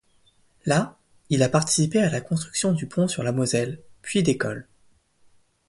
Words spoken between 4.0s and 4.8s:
puis d'écoles.